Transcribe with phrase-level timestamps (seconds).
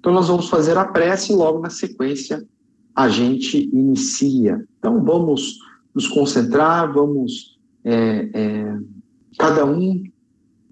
[0.00, 2.42] Então, nós vamos fazer a prece e logo na sequência
[2.96, 4.66] a gente inicia.
[4.78, 5.58] Então, vamos
[5.94, 8.78] nos concentrar, vamos, é, é,
[9.38, 10.02] cada um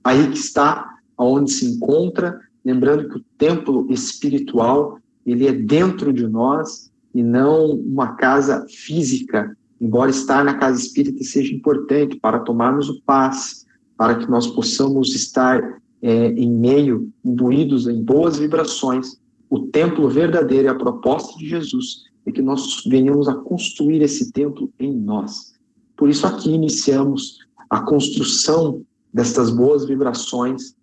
[0.03, 6.26] aí que está, aonde se encontra, lembrando que o templo espiritual, ele é dentro de
[6.26, 12.88] nós e não uma casa física, embora estar na casa espírita seja importante para tomarmos
[12.88, 19.19] o passe, para que nós possamos estar é, em meio, imbuídos em boas vibrações,
[19.51, 24.30] o templo verdadeiro e a proposta de Jesus é que nós venhamos a construir esse
[24.32, 25.54] templo em nós.
[25.96, 27.38] Por isso aqui iniciamos
[27.70, 30.76] a construção destas boas vibrações,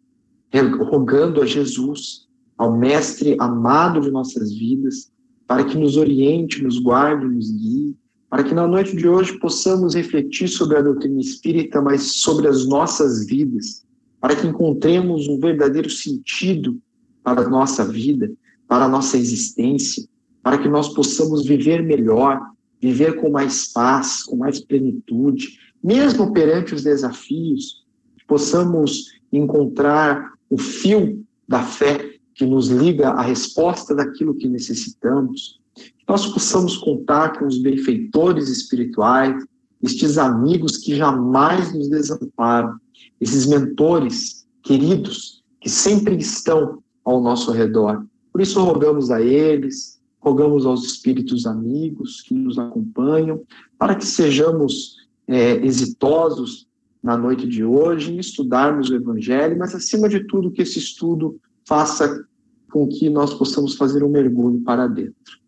[0.90, 5.12] rogando a Jesus, ao Mestre amado de nossas vidas,
[5.48, 7.96] para que nos oriente, nos guarde, nos guie,
[8.30, 12.66] para que na noite de hoje possamos refletir sobre a doutrina espírita, mas sobre as
[12.66, 13.85] nossas vidas,
[14.20, 16.80] para que encontremos um verdadeiro sentido
[17.24, 18.32] para a nossa vida,
[18.68, 20.08] para a nossa existência,
[20.42, 22.40] para que nós possamos viver melhor,
[22.82, 27.84] viver com mais paz, com mais plenitude, mesmo perante os desafios,
[28.28, 36.04] possamos encontrar o fio da fé que nos liga à resposta daquilo que necessitamos, que
[36.08, 39.44] nós possamos contar com os benfeitores espirituais,
[39.82, 42.78] estes amigos que jamais nos desamparam,
[43.20, 48.06] esses mentores queridos que sempre estão ao nosso redor.
[48.32, 53.42] Por isso, rogamos a eles, rogamos aos espíritos amigos que nos acompanham,
[53.78, 56.68] para que sejamos é, exitosos
[57.02, 61.40] na noite de hoje em estudarmos o Evangelho, mas, acima de tudo, que esse estudo
[61.64, 62.26] faça
[62.72, 65.40] com que nós possamos fazer um mergulho para dentro.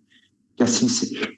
[0.55, 1.31] Que assim seja.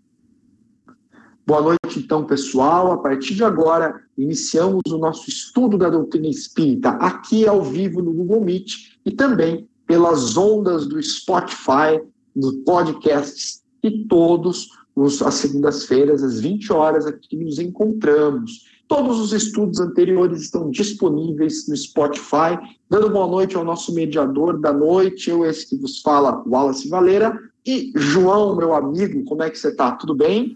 [1.50, 2.92] Boa noite, então, pessoal.
[2.92, 8.14] A partir de agora, iniciamos o nosso estudo da doutrina espírita aqui ao vivo no
[8.14, 12.00] Google Meet e também pelas ondas do Spotify,
[12.36, 18.66] no podcasts e todos os, as segundas-feiras, às 20 horas, aqui nos encontramos.
[18.88, 22.60] Todos os estudos anteriores estão disponíveis no Spotify.
[22.88, 27.36] Dando boa noite ao nosso mediador da noite, eu, esse que vos fala, Wallace Valeira.
[27.66, 29.94] E João, meu amigo, como é que você está?
[29.94, 30.56] Tudo bem?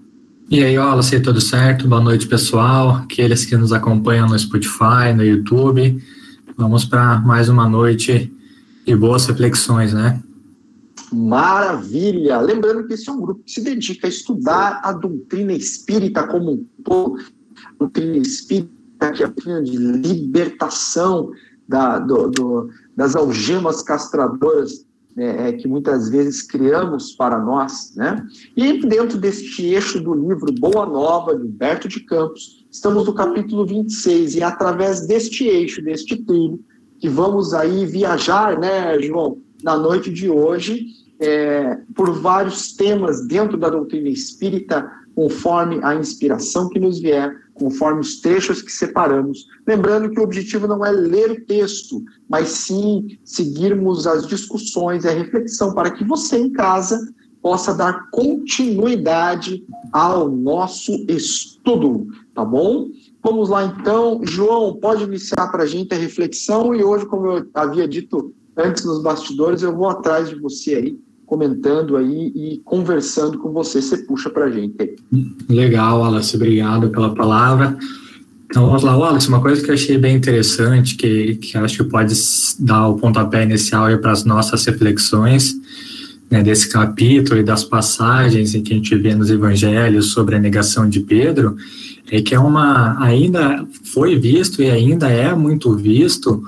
[0.49, 1.87] E aí, Wallace, tudo certo?
[1.87, 2.97] Boa noite, pessoal.
[2.97, 6.03] Aqueles que nos acompanham no Spotify, no YouTube.
[6.57, 8.31] Vamos para mais uma noite
[8.85, 10.21] de boas reflexões, né?
[11.11, 12.39] Maravilha!
[12.39, 16.51] Lembrando que esse é um grupo que se dedica a estudar a doutrina espírita como
[16.51, 17.19] um todo,
[17.55, 18.71] a doutrina espírita
[19.13, 21.31] que é a doutrina de libertação
[21.67, 24.85] da, do, do, das algemas castradoras
[25.17, 28.25] é, que muitas vezes criamos para nós, né?
[28.55, 33.65] E dentro deste eixo do livro Boa Nova, de Humberto de Campos, estamos no capítulo
[33.65, 36.59] 26, e é através deste eixo, deste trilho,
[36.99, 40.87] que vamos aí viajar, né, João, na noite de hoje,
[41.19, 48.01] é, por vários temas dentro da doutrina espírita, conforme a inspiração que nos vier, conforme
[48.01, 49.45] os trechos que separamos.
[49.67, 55.07] Lembrando que o objetivo não é ler o texto, mas sim seguirmos as discussões e
[55.07, 56.99] a reflexão para que você em casa
[57.41, 62.87] possa dar continuidade ao nosso estudo, tá bom?
[63.21, 67.49] Vamos lá então, João, pode iniciar para a gente a reflexão e hoje, como eu
[67.53, 73.37] havia dito antes nos bastidores, eu vou atrás de você aí comentando aí e conversando
[73.37, 73.81] com você.
[73.81, 74.95] Você puxa para a gente.
[75.49, 77.77] Legal, Wallace, obrigado pela palavra.
[78.45, 81.89] Então, vamos lá, Wallace, uma coisa que eu achei bem interessante, que, que acho que
[81.89, 82.13] pode
[82.59, 85.55] dar o pontapé inicial para as nossas reflexões,
[86.29, 90.39] né, desse capítulo e das passagens em que a gente vê nos evangelhos sobre a
[90.39, 91.55] negação de Pedro,
[92.11, 96.43] é que é uma, ainda foi visto e ainda é muito visto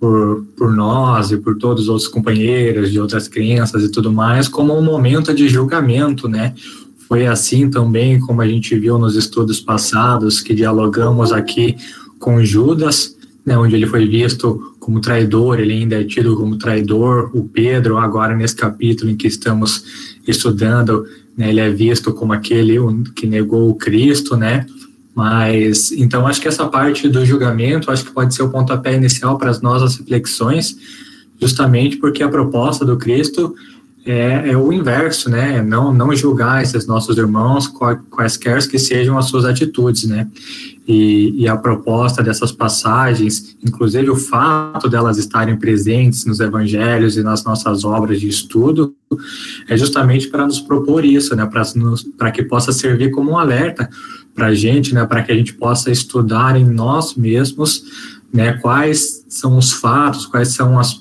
[0.00, 4.48] por, por nós e por todos os outros companheiros de outras crenças e tudo mais,
[4.48, 6.54] como um momento de julgamento, né?
[7.08, 11.76] Foi assim também como a gente viu nos estudos passados, que dialogamos aqui
[12.18, 17.30] com Judas, né, onde ele foi visto como traidor, ele ainda é tido como traidor,
[17.32, 21.06] o Pedro, agora nesse capítulo em que estamos estudando,
[21.36, 22.76] né, ele é visto como aquele
[23.14, 24.66] que negou o Cristo, né,
[25.16, 29.38] mas, então, acho que essa parte do julgamento, acho que pode ser o pontapé inicial
[29.38, 30.76] para as nossas reflexões,
[31.40, 33.54] justamente porque a proposta do Cristo
[34.04, 35.62] é, é, o inverso, né?
[35.62, 37.66] Não, não julgar esses nossos irmãos,
[38.10, 40.28] quaisquer que sejam as suas atitudes, né?
[40.86, 47.22] E, e, a proposta dessas passagens, inclusive o fato delas estarem presentes nos evangelhos e
[47.22, 48.94] nas nossas obras de estudo,
[49.66, 51.48] é justamente para nos propor isso, né?
[52.16, 53.88] Para que possa servir como um alerta
[54.36, 57.82] para a gente, né, para que a gente possa estudar em nós mesmos,
[58.32, 61.00] né, quais são os fatos, quais são as,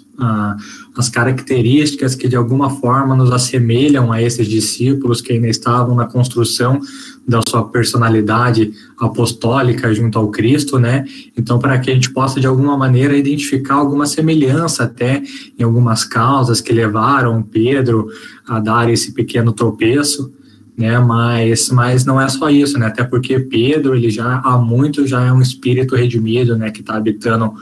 [0.95, 6.05] as características que de alguma forma nos assemelham a esses discípulos que ainda estavam na
[6.05, 6.79] construção
[7.27, 11.03] da sua personalidade apostólica junto ao Cristo, né?
[11.35, 15.21] Então, para que a gente possa de alguma maneira identificar alguma semelhança até
[15.59, 18.07] em algumas causas que levaram Pedro
[18.47, 20.31] a dar esse pequeno tropeço,
[20.77, 20.99] né?
[20.99, 22.87] Mas, mas não é só isso, né?
[22.87, 26.71] Até porque Pedro, ele já há muito já é um espírito redimido, né?
[26.71, 27.53] Que está habitando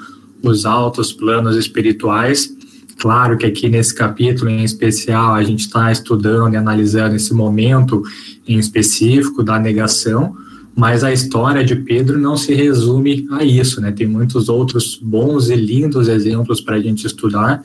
[0.41, 2.55] os altos planos espirituais.
[2.97, 8.03] Claro que aqui nesse capítulo em especial a gente está estudando e analisando esse momento
[8.47, 10.35] em específico da negação,
[10.75, 13.91] mas a história de Pedro não se resume a isso, né?
[13.91, 17.61] Tem muitos outros bons e lindos exemplos para a gente estudar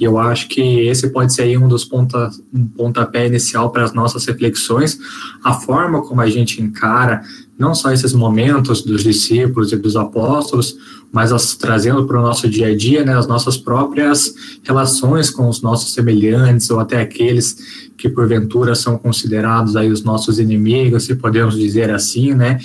[0.00, 3.92] e eu acho que esse pode ser um dos ponta, um pontapé inicial para as
[3.92, 4.98] nossas reflexões,
[5.44, 7.22] a forma como a gente encara
[7.58, 10.78] não só esses momentos dos discípulos e dos apóstolos,
[11.12, 15.46] mas as, trazendo para o nosso dia a dia, né, as nossas próprias relações com
[15.46, 21.14] os nossos semelhantes ou até aqueles que porventura são considerados aí os nossos inimigos, se
[21.14, 22.58] podemos dizer assim, né,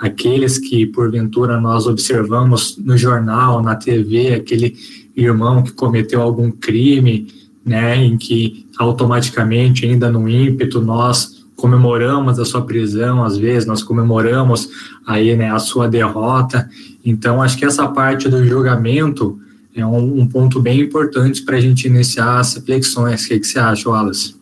[0.00, 4.74] aqueles que porventura nós observamos no jornal, na TV, aquele
[5.16, 7.28] irmão que cometeu algum crime,
[7.64, 13.82] né, em que automaticamente, ainda no ímpeto, nós comemoramos a sua prisão, às vezes nós
[13.82, 14.68] comemoramos
[15.06, 16.68] aí, né, a sua derrota.
[17.04, 19.38] Então, acho que essa parte do julgamento
[19.74, 23.24] é um, um ponto bem importante para a gente iniciar as reflexões.
[23.24, 24.34] O que, que você acha, Wallace?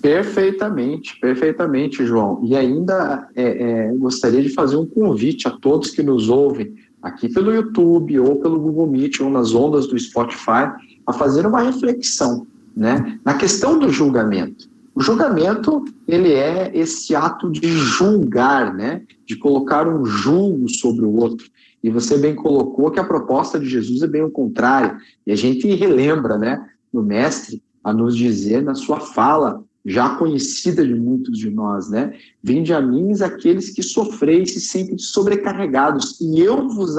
[0.00, 2.40] Perfeitamente, perfeitamente, João.
[2.44, 3.42] E ainda é,
[3.88, 8.36] é, gostaria de fazer um convite a todos que nos ouvem aqui pelo YouTube ou
[8.36, 10.70] pelo Google Meet ou nas ondas do Spotify
[11.06, 14.68] a fazer uma reflexão, né, na questão do julgamento.
[14.94, 21.14] O julgamento ele é esse ato de julgar, né, de colocar um julgo sobre o
[21.14, 21.48] outro.
[21.82, 24.98] E você bem colocou que a proposta de Jesus é bem o contrário.
[25.26, 30.86] E a gente relembra, né, no mestre a nos dizer na sua fala já conhecida
[30.86, 32.12] de muitos de nós, né?
[32.42, 36.96] Vinde a mim aqueles que sofreis e sempre sobrecarregados, e eu vos,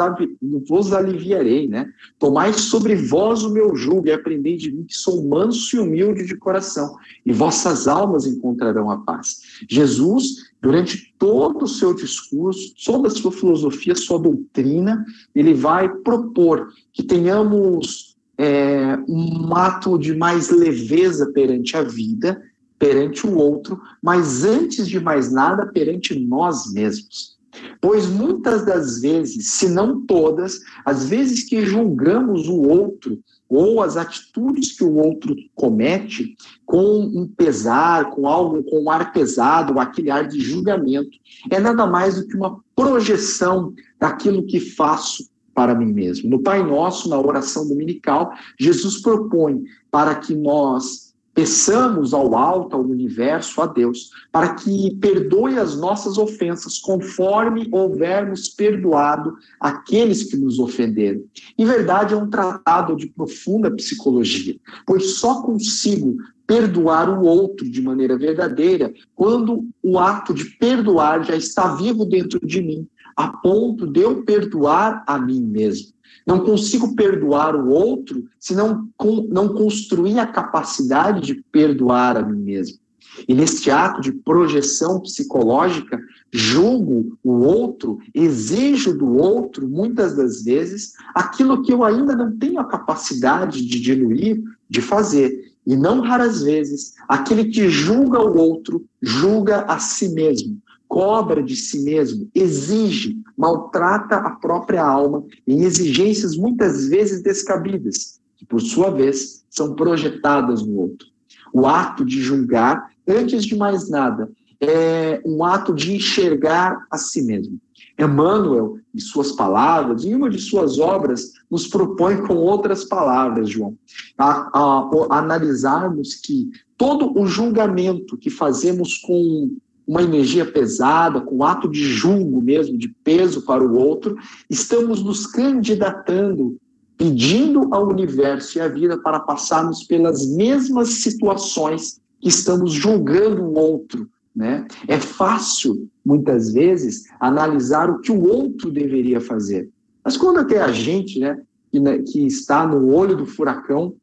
[0.68, 1.92] vos aliviarei, né?
[2.20, 6.26] Tomai sobre vós o meu jugo e aprendei de mim que sou manso e humilde
[6.26, 6.96] de coração,
[7.26, 9.62] e vossas almas encontrarão a paz.
[9.70, 15.06] Jesus, durante todo o seu discurso, toda a sua filosofia, sua doutrina,
[15.36, 22.42] ele vai propor que tenhamos é, um ato de mais leveza perante a vida,
[22.82, 27.38] perante o outro, mas antes de mais nada, perante nós mesmos.
[27.80, 33.98] Pois muitas das vezes, se não todas, as vezes que julgamos o outro ou as
[33.98, 36.36] atitudes que o outro comete
[36.66, 41.12] com um pesar, com algo, com um ar pesado, aquele ar de julgamento,
[41.52, 46.28] é nada mais do que uma projeção daquilo que faço para mim mesmo.
[46.28, 49.62] No Pai Nosso, na oração dominical, Jesus propõe
[49.92, 56.18] para que nós Peçamos ao alto, ao universo, a Deus, para que perdoe as nossas
[56.18, 61.24] ofensas, conforme houvermos perdoado aqueles que nos ofenderam.
[61.58, 67.82] Em verdade, é um tratado de profunda psicologia, pois só consigo perdoar o outro de
[67.82, 72.86] maneira verdadeira quando o ato de perdoar já está vivo dentro de mim,
[73.16, 75.94] a ponto de eu perdoar a mim mesmo.
[76.26, 78.88] Não consigo perdoar o outro se não,
[79.30, 82.80] não construir a capacidade de perdoar a mim mesmo.
[83.28, 86.00] E neste ato de projeção psicológica,
[86.32, 92.60] julgo o outro, exijo do outro, muitas das vezes, aquilo que eu ainda não tenho
[92.60, 95.52] a capacidade de diluir, de fazer.
[95.66, 100.58] E não raras vezes, aquele que julga o outro, julga a si mesmo,
[100.92, 108.46] cobra de si mesmo, exige, maltrata a própria alma em exigências muitas vezes descabidas, que
[108.46, 111.08] por sua vez são projetadas no outro.
[111.54, 114.30] O ato de julgar, antes de mais nada,
[114.60, 117.58] é um ato de enxergar a si mesmo.
[117.98, 123.78] Emmanuel, em suas palavras, em uma de suas obras, nos propõe com outras palavras, João,
[124.18, 129.56] a, a, a analisarmos que todo o julgamento que fazemos com
[129.92, 134.16] uma energia pesada, com ato de julgo mesmo, de peso para o outro,
[134.50, 136.56] estamos nos candidatando,
[136.96, 143.54] pedindo ao universo e à vida para passarmos pelas mesmas situações que estamos julgando o
[143.54, 144.08] outro.
[144.34, 144.66] Né?
[144.88, 149.70] É fácil, muitas vezes, analisar o que o outro deveria fazer.
[150.06, 151.38] Mas quando até a gente, né,
[151.70, 153.94] que, né, que está no olho do furacão,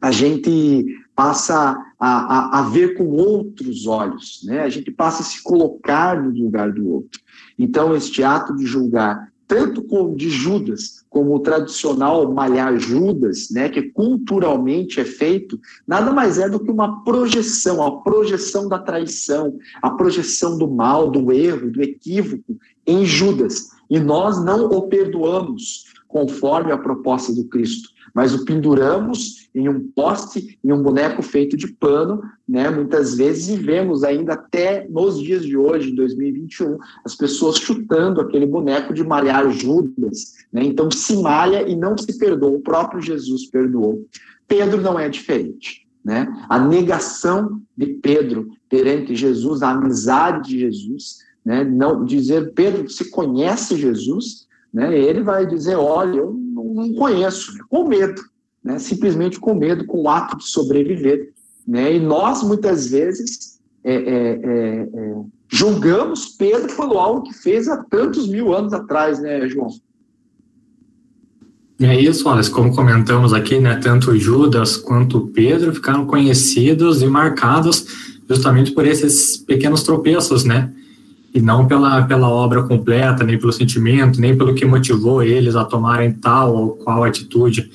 [0.00, 4.60] a gente passa a, a, a, ver com outros olhos, né?
[4.60, 7.18] A gente passa a se colocar no lugar do outro.
[7.58, 13.68] Então, este ato de julgar tanto com de Judas como o tradicional malhar Judas, né,
[13.68, 19.56] que culturalmente é feito, nada mais é do que uma projeção, a projeção da traição,
[19.80, 23.68] a projeção do mal, do erro, do equívoco em Judas.
[23.88, 29.88] E nós não o perdoamos conforme a proposta do Cristo mas o penduramos em um
[29.94, 32.70] poste, em um boneco feito de pano, né?
[32.70, 38.46] Muitas vezes e vemos ainda até nos dias de hoje, 2021, as pessoas chutando aquele
[38.46, 40.64] boneco de malhar Judas, né?
[40.64, 44.06] Então se malha e não se perdoa, o próprio Jesus perdoou.
[44.48, 46.26] Pedro não é diferente, né?
[46.48, 51.62] A negação de Pedro perante Jesus, a amizade de Jesus, né?
[51.64, 54.98] Não dizer Pedro, se conhece Jesus, né?
[54.98, 57.60] Ele vai dizer, olha, eu não conheço, né?
[57.68, 58.22] com medo,
[58.62, 58.78] né?
[58.78, 61.32] simplesmente com medo, com o ato de sobreviver.
[61.66, 61.96] Né?
[61.96, 65.14] E nós, muitas vezes, é, é, é, é,
[65.48, 69.68] julgamos Pedro pelo algo que fez há tantos mil anos atrás, né, João?
[71.78, 77.06] E é isso, olha, como comentamos aqui, né, tanto Judas quanto Pedro ficaram conhecidos e
[77.06, 77.86] marcados
[78.28, 80.72] justamente por esses pequenos tropeços, né?
[81.36, 85.66] E não pela, pela obra completa, nem pelo sentimento, nem pelo que motivou eles a
[85.66, 87.70] tomarem tal ou qual atitude.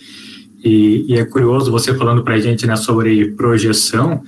[0.64, 4.24] E, e é curioso você falando para a gente né, sobre projeção,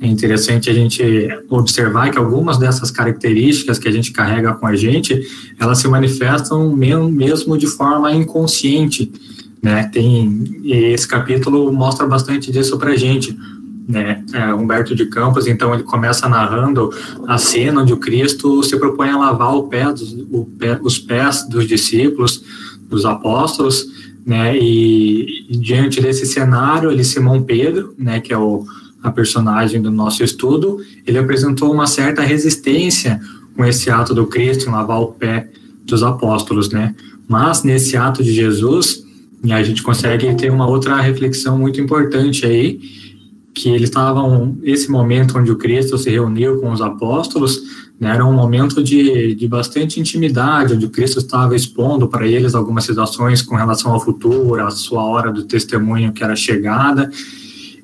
[0.00, 1.00] é interessante a gente
[1.48, 5.16] observar que algumas dessas características que a gente carrega com a gente,
[5.60, 9.12] elas se manifestam mesmo de forma inconsciente,
[9.62, 9.88] né?
[9.92, 13.38] Tem esse capítulo mostra bastante disso para a gente
[13.88, 16.90] né, é, Humberto de Campos, então ele começa narrando
[17.26, 20.98] a cena onde o Cristo se propõe a lavar o pé dos, o pé, os
[20.98, 22.44] pés dos discípulos,
[22.88, 23.86] dos apóstolos,
[24.24, 28.64] né, e, e, diante desse cenário, ele, Simão Pedro, né, que é o,
[29.02, 33.20] a personagem do nosso estudo, ele apresentou uma certa resistência
[33.56, 35.50] com esse ato do Cristo em lavar o pé
[35.84, 36.94] dos apóstolos, né,
[37.26, 39.02] mas nesse ato de Jesus,
[39.50, 42.80] a gente consegue ter uma outra reflexão muito importante aí,
[43.54, 47.60] que eles estavam, esse momento onde o Cristo se reuniu com os apóstolos,
[48.00, 52.54] né, era um momento de, de bastante intimidade, onde o Cristo estava expondo para eles
[52.54, 57.10] algumas situações com relação ao futuro, a sua hora do testemunho que era chegada,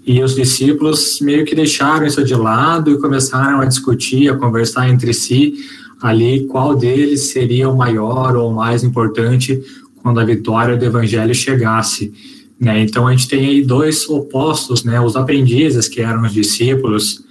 [0.07, 4.89] e os discípulos meio que deixaram isso de lado e começaram a discutir, a conversar
[4.89, 5.55] entre si
[6.01, 9.61] ali qual deles seria o maior ou o mais importante
[10.03, 12.13] quando a vitória do evangelho chegasse.
[12.61, 12.83] Né?
[12.83, 15.01] Então a gente tem aí dois opostos, né?
[15.01, 17.25] Os aprendizes que eram os discípulos,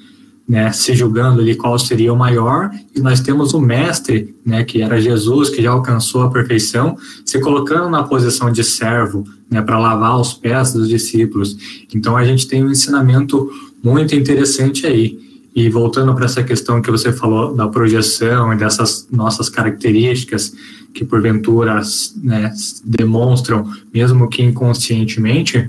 [0.48, 0.72] né?
[0.72, 4.63] Se julgando ali qual seria o maior, e nós temos o mestre, né?
[4.63, 9.62] Que era Jesus, que já alcançou a perfeição, se colocando na posição de servo, né?
[9.62, 11.57] Para lavar os pés dos discípulos.
[11.93, 13.50] Então a gente tem um ensinamento
[13.84, 15.26] muito interessante aí.
[15.57, 20.53] E voltando para essa questão que você falou da projeção e dessas nossas características
[20.93, 21.81] que porventura
[22.21, 22.53] né,
[22.85, 25.67] demonstram, mesmo que inconscientemente,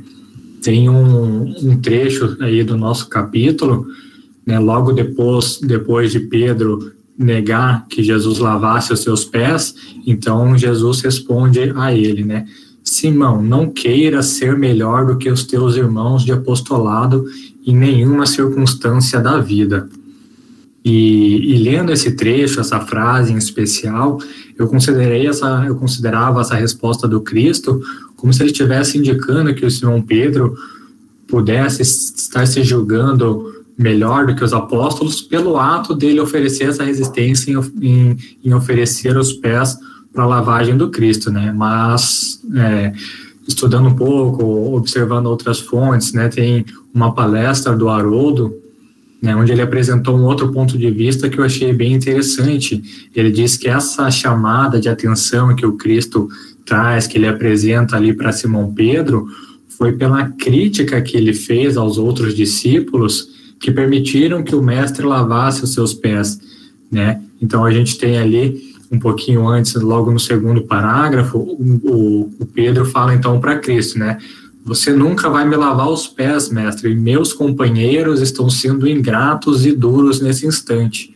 [0.63, 3.87] tem um, um, trecho aí do nosso capítulo,
[4.45, 9.75] né, logo depois, depois de Pedro negar que Jesus lavasse os seus pés,
[10.07, 12.45] então Jesus responde a ele, né,
[12.85, 17.25] Simão, não queira ser melhor do que os teus irmãos de apostolado
[17.69, 19.91] em nenhuma circunstância da vida.
[20.83, 24.19] E, e, lendo esse trecho, essa frase em especial,
[24.59, 27.79] eu considerei essa, eu considerava essa resposta do Cristo
[28.17, 30.57] como se ele estivesse indicando que o Simão Pedro
[31.27, 37.53] pudesse estar se julgando melhor do que os apóstolos pelo ato dele oferecer essa resistência
[37.53, 39.77] em, em, em oferecer os pés
[40.11, 41.53] para a lavagem do Cristo, né?
[41.55, 42.95] Mas é,
[43.47, 46.29] estudando um pouco, observando outras fontes, né?
[46.29, 46.65] Tem
[46.99, 48.53] uma palestra do Haroldo
[49.21, 52.83] né, onde ele apresentou um outro ponto de vista que eu achei bem interessante.
[53.15, 56.29] Ele diz que essa chamada de atenção que o Cristo
[56.65, 59.27] traz, que ele apresenta ali para Simão Pedro,
[59.69, 63.29] foi pela crítica que ele fez aos outros discípulos
[63.61, 66.39] que permitiram que o mestre lavasse os seus pés,
[66.91, 67.21] né?
[67.43, 72.85] Então a gente tem ali um pouquinho antes, logo no segundo parágrafo, o, o Pedro
[72.85, 74.19] fala então para Cristo, né?
[74.69, 79.73] Você nunca vai me lavar os pés, mestre, e meus companheiros estão sendo ingratos e
[79.73, 81.11] duros nesse instante.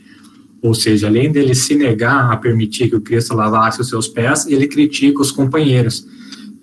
[0.62, 4.46] Ou seja, além dele se negar a permitir que o Cristo lavasse os seus pés,
[4.46, 6.06] ele critica os companheiros.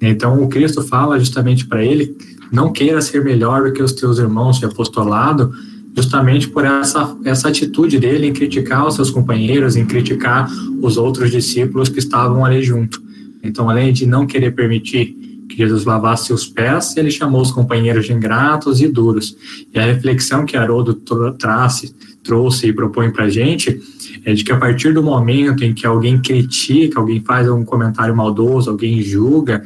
[0.01, 2.17] Então, o Cristo fala justamente para ele:
[2.51, 5.53] não queira ser melhor do que os teus irmãos de apostolado,
[5.95, 10.49] justamente por essa, essa atitude dele em criticar os seus companheiros, em criticar
[10.81, 12.99] os outros discípulos que estavam ali junto.
[13.43, 15.18] Então, além de não querer permitir
[15.49, 19.35] que Jesus lavasse os pés, ele chamou os companheiros de ingratos e duros.
[19.73, 23.81] E a reflexão que Haroldo trouxe, trouxe e propõe para a gente
[24.23, 28.15] é de que a partir do momento em que alguém critica, alguém faz um comentário
[28.15, 29.63] maldoso, alguém julga,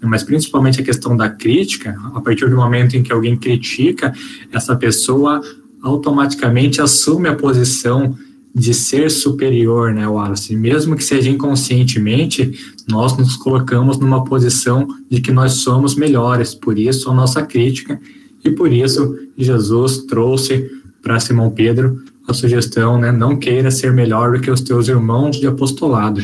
[0.00, 4.12] mas principalmente a questão da crítica, a partir do momento em que alguém critica,
[4.52, 5.40] essa pessoa
[5.82, 8.16] automaticamente assume a posição
[8.58, 10.56] de ser superior, né, Wallace?
[10.56, 12.52] Mesmo que seja inconscientemente,
[12.88, 18.00] nós nos colocamos numa posição de que nós somos melhores, por isso a nossa crítica,
[18.42, 20.70] e por isso Jesus trouxe
[21.02, 25.38] para Simão Pedro a sugestão, né, não queira ser melhor do que os teus irmãos
[25.38, 26.22] de apostolado.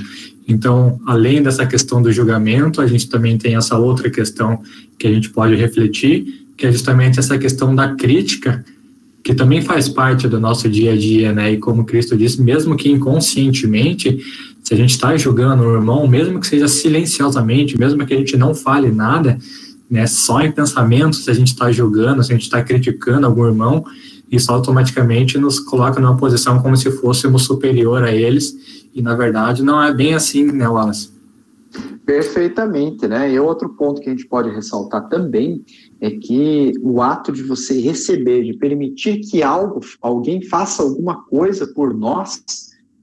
[0.49, 4.59] Então, além dessa questão do julgamento, a gente também tem essa outra questão
[4.99, 8.65] que a gente pode refletir, que é justamente essa questão da crítica
[9.23, 11.53] que também faz parte do nosso dia a dia, né?
[11.53, 14.19] E como Cristo disse, mesmo que inconscientemente,
[14.63, 18.37] se a gente está julgando o irmão, mesmo que seja silenciosamente, mesmo que a gente
[18.37, 19.39] não fale nada,
[19.91, 20.07] né?
[20.07, 23.85] Só em pensamentos, se a gente está julgando, se a gente está criticando algum irmão,
[24.31, 28.57] isso automaticamente nos coloca numa posição como se fôssemos superior a eles,
[28.95, 31.11] e na verdade não é bem assim, né, Wallace?
[32.05, 33.33] Perfeitamente, né?
[33.33, 35.65] E outro ponto que a gente pode ressaltar também
[36.03, 41.65] é que o ato de você receber, de permitir que algo, alguém faça alguma coisa
[41.65, 42.43] por nós,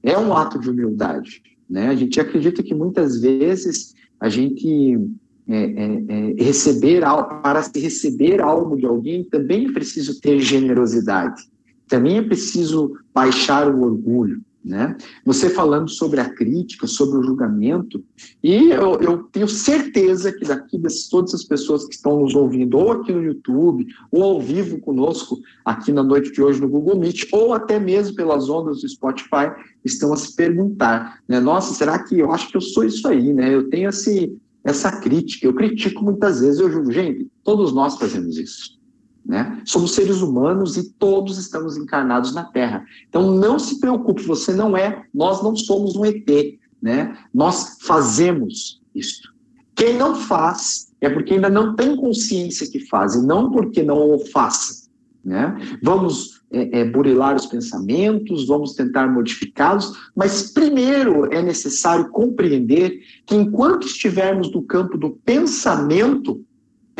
[0.02, 1.88] é um ato de humildade, né?
[1.88, 5.00] A gente acredita que muitas vezes a gente
[5.48, 10.38] é, é, é, receber algo, para se receber algo de alguém, também é preciso ter
[10.38, 11.42] generosidade,
[11.88, 14.96] também é preciso baixar o orgulho, né?
[15.24, 18.04] Você falando sobre a crítica, sobre o julgamento,
[18.42, 22.76] e eu, eu tenho certeza que daqui das todas as pessoas que estão nos ouvindo,
[22.78, 26.98] ou aqui no YouTube, ou ao vivo conosco, aqui na noite de hoje no Google
[26.98, 29.50] Meet, ou até mesmo pelas ondas do Spotify,
[29.84, 31.40] estão a se perguntar, né?
[31.40, 33.54] Nossa, será que eu acho que eu sou isso aí, né?
[33.54, 38.36] Eu tenho esse, essa crítica, eu critico muitas vezes, eu julgo, gente, todos nós fazemos
[38.36, 38.79] isso.
[39.24, 39.62] Né?
[39.64, 42.84] Somos seres humanos e todos estamos encarnados na Terra.
[43.08, 47.16] Então não se preocupe, você não é, nós não somos um ET, né?
[47.32, 49.28] Nós fazemos isto.
[49.74, 54.14] Quem não faz é porque ainda não tem consciência que faz, e não porque não
[54.14, 54.88] o faça.
[55.24, 55.78] Né?
[55.82, 63.34] Vamos é, é, burilar os pensamentos, vamos tentar modificá-los, mas primeiro é necessário compreender que
[63.34, 66.44] enquanto estivermos no campo do pensamento,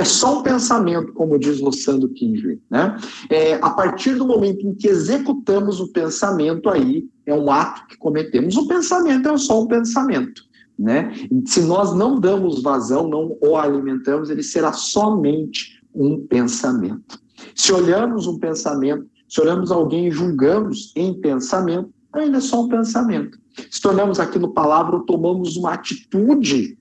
[0.00, 2.58] é só um pensamento, como diz Rossando Kingsley.
[2.70, 2.96] Né?
[3.28, 7.98] É, a partir do momento em que executamos o pensamento, aí é um ato que
[7.98, 8.56] cometemos.
[8.56, 10.42] O pensamento é só um pensamento.
[10.78, 11.12] Né?
[11.44, 17.20] Se nós não damos vazão, não o alimentamos, ele será somente um pensamento.
[17.54, 22.68] Se olhamos um pensamento, se olhamos alguém e julgamos em pensamento, ainda é só um
[22.68, 23.38] pensamento.
[23.70, 26.78] Se tornamos aquilo palavra tomamos uma atitude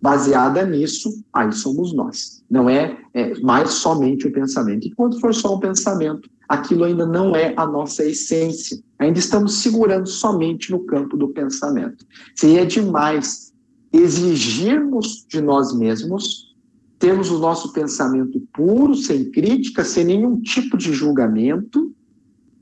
[0.00, 2.42] baseada nisso, aí somos nós.
[2.50, 4.86] Não é, é mais somente o pensamento.
[4.86, 8.78] E quando for só um pensamento, aquilo ainda não é a nossa essência.
[8.98, 12.04] Ainda estamos segurando somente no campo do pensamento.
[12.34, 13.52] Seria demais
[13.92, 16.50] exigirmos de nós mesmos
[17.00, 21.94] termos o nosso pensamento puro, sem crítica, sem nenhum tipo de julgamento,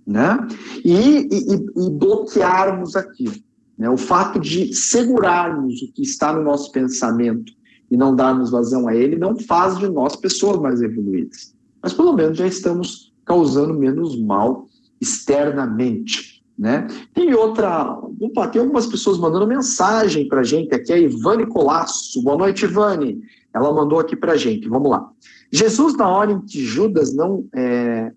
[0.06, 0.38] né?
[0.84, 3.34] E, e, e bloquearmos aquilo.
[3.78, 3.88] Né?
[3.88, 7.52] O fato de segurarmos o que está no nosso pensamento
[7.90, 11.54] e não darmos vazão a ele não faz de nós pessoas mais evoluídas.
[11.82, 14.66] Mas pelo menos já estamos causando menos mal
[15.00, 16.42] externamente.
[16.58, 16.88] Né?
[17.14, 17.96] Tem outra.
[18.20, 22.20] Opa, tem algumas pessoas mandando mensagem para a gente aqui, a Ivane Colasso.
[22.20, 23.22] Boa noite, Ivane.
[23.54, 24.68] Ela mandou aqui para a gente.
[24.68, 25.08] Vamos lá.
[25.52, 27.46] Jesus, na hora em que Judas não.
[27.54, 28.12] É...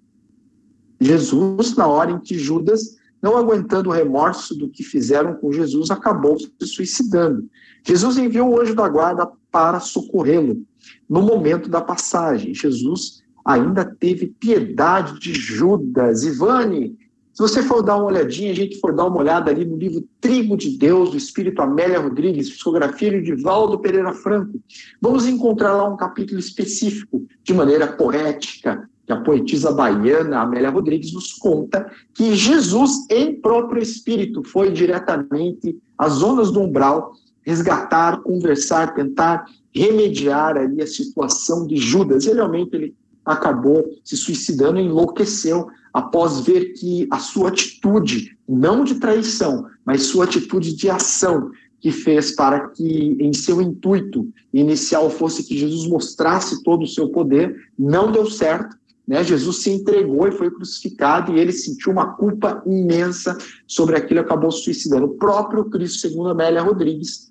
[1.00, 5.91] Jesus, na hora em que Judas não aguentando o remorso do que fizeram com Jesus,
[5.91, 7.47] acabou se suicidando.
[7.86, 10.63] Jesus enviou o anjo da guarda para socorrê-lo
[11.10, 12.53] no momento da passagem.
[12.53, 16.23] Jesus ainda teve piedade de Judas.
[16.23, 16.97] Ivane,
[17.34, 20.07] se você for dar uma olhadinha, a gente for dar uma olhada ali no livro
[20.19, 24.60] Trigo de Deus, do Espírito Amélia Rodrigues, psicografia de Valdo Pereira Franco,
[25.01, 31.13] vamos encontrar lá um capítulo específico, de maneira poética, que a poetisa baiana Amélia Rodrigues
[31.13, 38.93] nos conta que Jesus, em próprio espírito, foi diretamente às zonas do umbral resgatar, conversar,
[38.93, 42.25] tentar remediar ali a situação de Judas.
[42.25, 48.95] E realmente ele acabou se suicidando enlouqueceu após ver que a sua atitude, não de
[48.95, 55.43] traição, mas sua atitude de ação, que fez para que, em seu intuito inicial, fosse
[55.43, 59.23] que Jesus mostrasse todo o seu poder, não deu certo né?
[59.23, 63.37] Jesus se entregou e foi crucificado e ele sentiu uma culpa imensa
[63.67, 65.05] sobre aquilo e acabou se suicidando.
[65.05, 67.29] O próprio Cristo, segundo Amélia Rodrigues,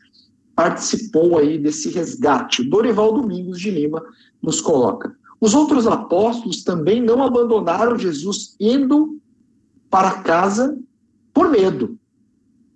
[0.55, 2.65] participou aí desse resgate.
[2.65, 4.03] Dorival Domingos de Lima
[4.43, 5.17] nos coloca.
[5.41, 9.19] Os outros apóstolos também não abandonaram Jesus indo
[9.89, 10.79] para casa
[11.33, 11.99] por medo,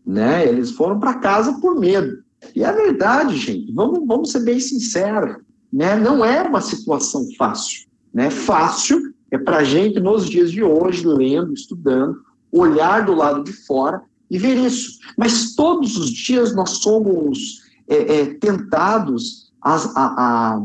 [0.07, 0.48] né?
[0.48, 2.24] Eles foram para casa por medo.
[2.54, 3.72] E é verdade, gente.
[3.72, 5.37] Vamos, vamos ser bem sinceros,
[5.72, 5.94] né?
[5.96, 8.31] Não é uma situação fácil, né?
[8.31, 12.22] Fácil é para a gente nos dias de hoje lendo, estudando,
[12.53, 14.00] olhar do lado de fora
[14.31, 15.00] e ver isso.
[15.18, 20.62] Mas todos os dias nós somos é, é, tentados a, a, a,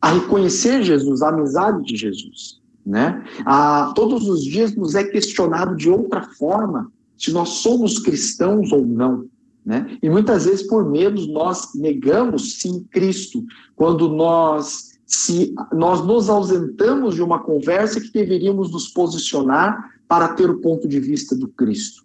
[0.00, 2.60] a, reconhecer Jesus, a amizade de Jesus.
[2.84, 3.24] Né?
[3.44, 8.86] A, todos os dias nos é questionado de outra forma se nós somos cristãos ou
[8.86, 9.26] não.
[9.64, 9.98] Né?
[10.00, 17.14] E muitas vezes, por medo, nós negamos sim Cristo, quando nós se nós nos ausentamos
[17.14, 22.04] de uma conversa que deveríamos nos posicionar para ter o ponto de vista do Cristo.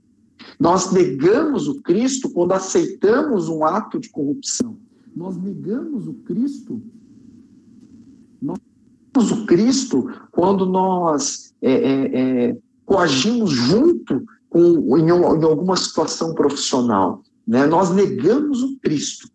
[0.60, 4.78] Nós negamos o Cristo quando aceitamos um ato de corrupção.
[5.16, 6.82] Nós negamos o Cristo.
[8.40, 8.60] Nós
[9.08, 16.36] negamos o Cristo quando nós é, é, é, coagimos junto com, em, em alguma situação
[16.36, 17.24] profissional.
[17.48, 17.66] Né?
[17.66, 19.28] Nós negamos o Cristo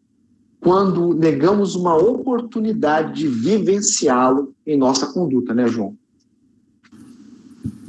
[0.67, 5.95] quando negamos uma oportunidade de vivenciá-lo em nossa conduta, né, João?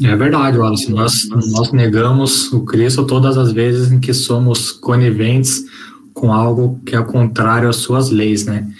[0.03, 0.91] É verdade, Wallace.
[0.91, 5.65] Nós, nós negamos o Cristo todas as vezes em que somos coniventes
[6.13, 8.71] com algo que é contrário às suas leis, né?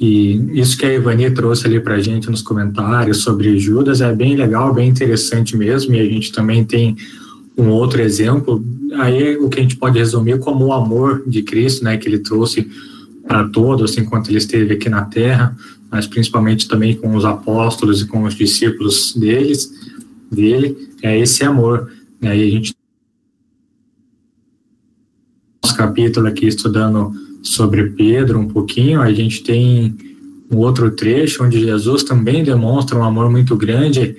[0.00, 4.10] E isso que a Ivani trouxe ali para a gente nos comentários sobre Judas é
[4.14, 6.96] bem legal, bem interessante mesmo, e a gente também tem
[7.58, 11.84] um outro exemplo, aí o que a gente pode resumir como o amor de Cristo,
[11.84, 12.66] né, que ele trouxe
[13.26, 15.56] para todos enquanto ele esteve aqui na Terra,
[15.90, 19.70] mas principalmente também com os apóstolos e com os discípulos deles,
[20.30, 21.90] dele, é esse amor.
[22.20, 22.36] Né?
[22.36, 22.74] E a gente
[25.62, 29.96] nosso capítulo aqui estudando sobre Pedro um pouquinho, a gente tem
[30.50, 34.16] um outro trecho onde Jesus também demonstra um amor muito grande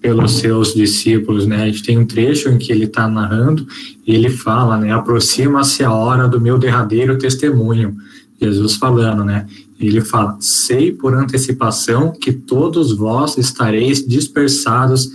[0.00, 1.62] pelos seus discípulos, né?
[1.62, 3.66] A gente tem um trecho em que ele está narrando
[4.04, 4.92] e ele fala, né?
[4.92, 7.96] Aproxima-se a hora do meu derradeiro testemunho.
[8.44, 9.46] Jesus falando, né?
[9.78, 15.10] Ele fala: Sei por antecipação que todos vós estareis dispersados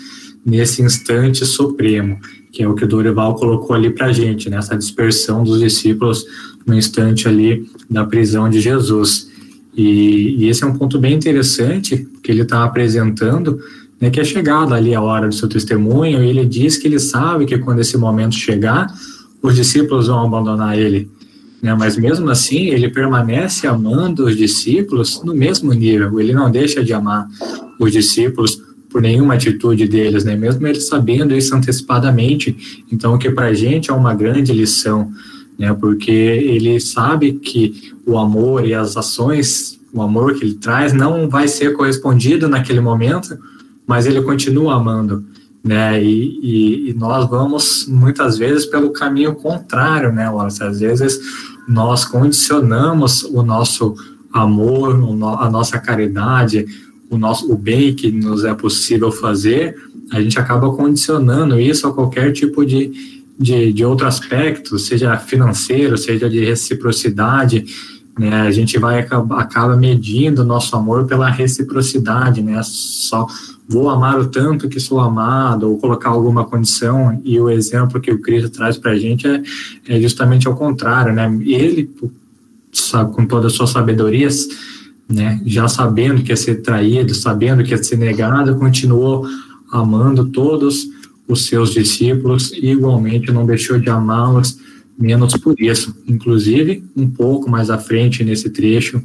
[0.45, 2.19] nesse instante supremo,
[2.51, 4.59] que é o que o Dorival colocou ali para a gente, né?
[4.77, 6.25] dispersão dos discípulos
[6.65, 9.29] no instante ali da prisão de Jesus.
[9.75, 13.59] E, e esse é um ponto bem interessante que ele está apresentando,
[14.01, 16.99] né, que é chegada ali a hora do seu testemunho, e ele diz que ele
[16.99, 18.87] sabe que quando esse momento chegar,
[19.41, 21.09] os discípulos vão abandonar ele.
[21.61, 26.83] Né, mas mesmo assim, ele permanece amando os discípulos no mesmo nível, ele não deixa
[26.83, 27.27] de amar
[27.79, 30.35] os discípulos por nenhuma atitude deles, né?
[30.35, 32.85] Mesmo eles sabendo isso antecipadamente.
[32.91, 35.11] Então, o que para a gente é uma grande lição,
[35.57, 35.73] né?
[35.73, 41.29] Porque ele sabe que o amor e as ações, o amor que ele traz, não
[41.29, 43.37] vai ser correspondido naquele momento,
[43.85, 45.25] mas ele continua amando,
[45.67, 46.01] né?
[46.01, 50.31] E, e, e nós vamos muitas vezes pelo caminho contrário, né?
[50.61, 51.19] Às vezes
[51.67, 53.93] nós condicionamos o nosso
[54.31, 54.95] amor,
[55.39, 56.65] a nossa caridade,
[57.09, 59.75] o nosso o bem que nos é possível fazer,
[60.11, 65.97] a gente acaba condicionando isso a qualquer tipo de, de, de outro aspecto, seja financeiro,
[65.97, 67.65] seja de reciprocidade,
[68.17, 68.41] né?
[68.41, 72.61] A gente vai acaba, acaba medindo nosso amor pela reciprocidade, né?
[72.63, 73.27] Só
[73.67, 78.11] vou amar o tanto que sou amado, ou colocar alguma condição, e o exemplo que
[78.11, 79.41] o Cristo traz para a gente é,
[79.87, 81.27] é justamente ao contrário, né?
[81.41, 81.89] Ele,
[82.71, 84.29] sabe, com toda a sua sabedoria,
[85.09, 89.25] né, já sabendo que ia ser traído, sabendo que ia ser negado, continuou
[89.71, 90.87] amando todos
[91.27, 94.59] os seus discípulos e igualmente não deixou de amá-los
[94.97, 95.95] menos por isso.
[96.07, 99.01] Inclusive, um pouco mais à frente nesse trecho,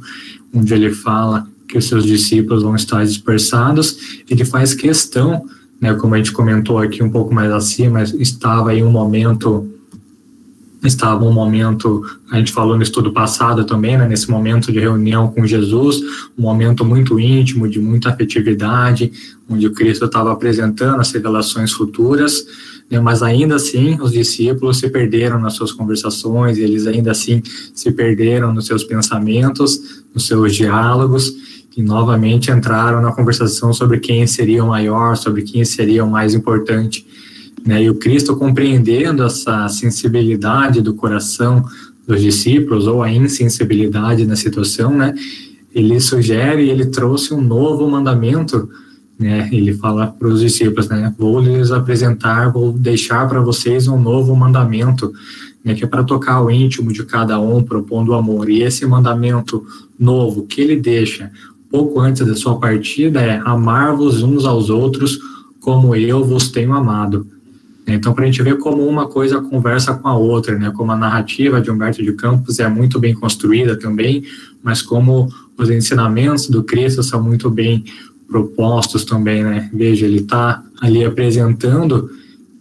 [0.53, 5.43] onde ele fala que os seus discípulos vão estar dispersados, ele faz questão,
[5.81, 9.67] né, como a gente comentou aqui um pouco mais acima, estava em um momento
[10.83, 15.29] estava um momento, a gente falou no estudo passado também, né, nesse momento de reunião
[15.29, 16.01] com Jesus,
[16.37, 19.09] um momento muito íntimo, de muita afetividade,
[19.49, 22.45] onde o Cristo estava apresentando as revelações futuras,
[22.91, 27.41] né, mas ainda assim os discípulos se perderam nas suas conversações, eles ainda assim
[27.73, 31.33] se perderam nos seus pensamentos, nos seus diálogos,
[31.75, 36.33] e novamente entraram na conversação sobre quem seria o maior, sobre quem seria o mais
[36.33, 37.05] importante.
[37.65, 37.83] Né?
[37.83, 41.63] E o Cristo compreendendo essa sensibilidade do coração
[42.07, 45.13] dos discípulos ou a insensibilidade na situação, né?
[45.73, 48.69] Ele sugere, ele trouxe um novo mandamento,
[49.17, 49.49] né?
[49.51, 51.13] Ele fala para os discípulos, né?
[51.17, 55.13] Vou lhes apresentar, vou deixar para vocês um novo mandamento,
[55.63, 55.73] né?
[55.73, 58.49] Que é para tocar o íntimo de cada um, propondo o amor.
[58.49, 59.65] E esse mandamento
[59.97, 61.31] novo que ele deixa
[61.73, 65.17] pouco antes da sua partida é amar-vos uns aos outros
[65.59, 67.25] como eu vos tenho amado.
[67.87, 70.71] Então, para a gente ver como uma coisa conversa com a outra, né?
[70.75, 74.23] Como a narrativa de Humberto de Campos é muito bem construída também,
[74.61, 77.83] mas como os ensinamentos do Cristo são muito bem
[78.27, 79.67] propostos também, né?
[79.73, 82.07] Veja, ele está ali apresentando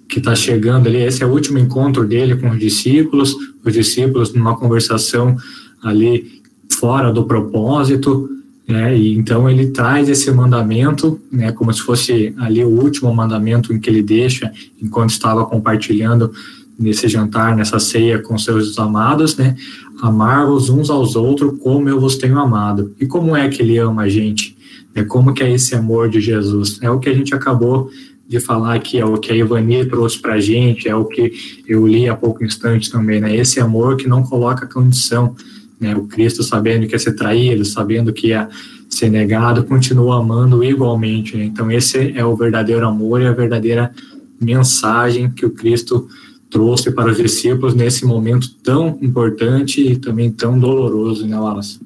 [0.08, 4.32] que está chegando ali, esse é o último encontro dele com os discípulos, os discípulos
[4.32, 5.36] numa conversação
[5.82, 8.30] ali fora do propósito,
[8.66, 8.96] né?
[8.96, 13.80] E então ele traz esse mandamento, né, como se fosse ali o último mandamento em
[13.80, 16.32] que ele deixa enquanto estava compartilhando
[16.78, 19.56] nesse jantar, nessa ceia com seus amados, né?
[20.00, 22.94] Amar-vos uns aos outros como eu vos tenho amado.
[22.98, 24.56] E como é que ele ama a gente?
[24.94, 26.78] É como que é esse amor de Jesus?
[26.82, 27.90] É o que a gente acabou
[28.26, 31.32] de falar aqui, é o que a Ivani trouxe para a gente, é o que
[31.68, 33.36] eu li há pouco instante também, né?
[33.36, 35.34] Esse amor que não coloca condição,
[35.82, 35.94] né?
[35.96, 38.48] O Cristo sabendo que ia ser traído, sabendo que ia
[38.88, 41.36] ser negado, continua amando igualmente.
[41.36, 41.44] Né?
[41.44, 43.92] Então esse é o verdadeiro amor e a verdadeira
[44.40, 46.08] mensagem que o Cristo
[46.50, 51.80] trouxe para os discípulos nesse momento tão importante e também tão doloroso, né, Wallace?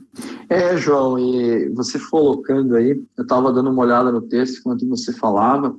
[0.49, 5.13] É, João, e você colocando aí, eu estava dando uma olhada no texto enquanto você
[5.13, 5.77] falava,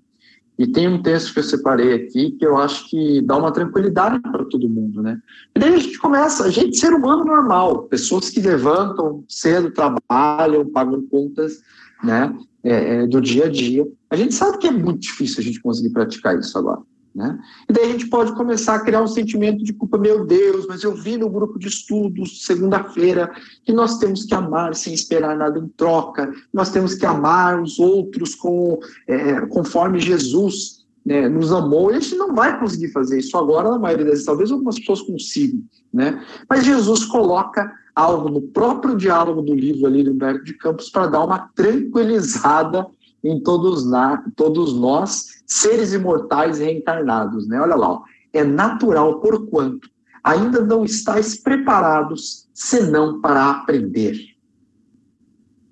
[0.57, 4.19] e tem um texto que eu separei aqui que eu acho que dá uma tranquilidade
[4.19, 5.19] para todo mundo, né?
[5.55, 10.65] E daí a gente começa, a gente, ser humano normal, pessoas que levantam cedo, trabalham,
[10.65, 11.61] pagam contas,
[12.03, 13.87] né, é, é, do dia a dia.
[14.09, 16.81] A gente sabe que é muito difícil a gente conseguir praticar isso agora.
[17.17, 17.35] Né?
[17.67, 20.83] E daí a gente pode começar a criar um sentimento de culpa, meu Deus, mas
[20.83, 23.33] eu vi no grupo de estudos, segunda-feira,
[23.65, 27.79] que nós temos que amar sem esperar nada em troca, nós temos que amar os
[27.79, 33.17] outros com, é, conforme Jesus né, nos amou, e a gente não vai conseguir fazer
[33.17, 36.23] isso agora, na maioria das vezes, talvez algumas pessoas consigam, né?
[36.47, 41.07] mas Jesus coloca algo no próprio diálogo do livro ali do Humberto de Campos para
[41.07, 42.85] dar uma tranquilizada
[43.27, 47.47] em todos, na, todos nós, seres imortais reencarnados.
[47.47, 47.59] Né?
[47.59, 48.03] Olha lá, ó.
[48.33, 49.89] é natural, porquanto
[50.23, 54.17] ainda não estáis preparados senão para aprender.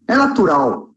[0.08, 0.91] É natural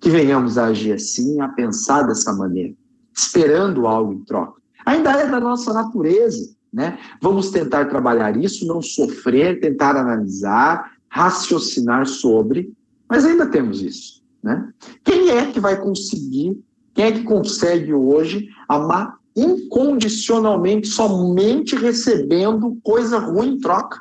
[0.00, 2.74] que venhamos a agir assim, a pensar dessa maneira,
[3.16, 4.60] esperando algo em troca.
[4.84, 6.98] Ainda é da nossa natureza, né?
[7.22, 12.72] Vamos tentar trabalhar isso, não sofrer, tentar analisar, raciocinar sobre,
[13.08, 14.17] mas ainda temos isso.
[14.42, 14.72] Né?
[15.04, 16.60] Quem é que vai conseguir,
[16.94, 24.00] quem é que consegue hoje amar incondicionalmente, somente recebendo coisa ruim em troca?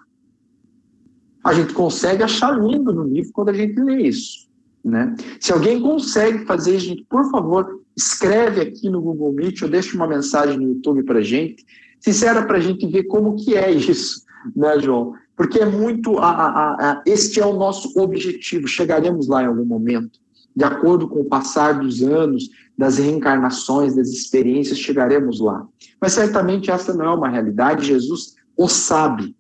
[1.44, 4.48] A gente consegue achar lindo no livro quando a gente lê isso.
[4.84, 5.16] Né?
[5.40, 10.08] Se alguém consegue fazer, gente, por favor, escreve aqui no Google Meet ou deixa uma
[10.08, 11.66] mensagem no YouTube para gente,
[12.00, 14.24] sincera para a gente ver como que é isso,
[14.56, 15.14] né, João?
[15.36, 19.66] Porque é muito, a, a, a, este é o nosso objetivo, chegaremos lá em algum
[19.66, 20.20] momento
[20.58, 25.64] de acordo com o passar dos anos, das reencarnações, das experiências, chegaremos lá.
[26.02, 29.36] Mas certamente essa não é uma realidade, Jesus o sabe.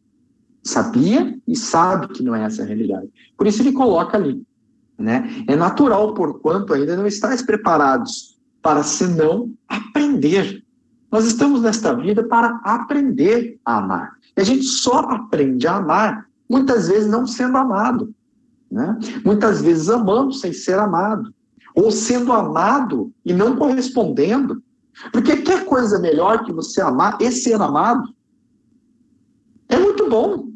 [0.64, 3.10] Sabia e sabe que não é essa a realidade.
[3.36, 4.44] Por isso ele coloca ali.
[4.96, 5.44] Né?
[5.48, 10.64] É natural, porquanto ainda não estáis preparados para senão aprender.
[11.12, 14.12] Nós estamos nesta vida para aprender a amar.
[14.38, 18.14] E a gente só aprende a amar, muitas vezes não sendo amado.
[18.70, 18.98] Né?
[19.24, 21.34] Muitas vezes amando sem ser amado,
[21.76, 24.62] ou sendo amado e não correspondendo.
[25.12, 28.10] Porque quer coisa melhor que você amar e ser amado?
[29.70, 30.50] É muito bom.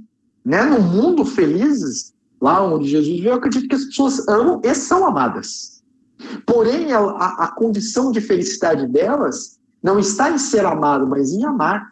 [0.43, 0.63] Né?
[0.63, 5.05] No mundo felizes, lá onde Jesus veio, eu acredito que as pessoas amam e são
[5.05, 5.83] amadas.
[6.45, 11.91] Porém, a, a, condição de felicidade delas não está em ser amado, mas em amar.